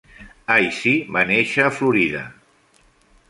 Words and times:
Icey 0.67 0.95
va 1.17 1.23
néixer 1.33 1.67
a 1.67 1.73
Florida. 1.79 2.23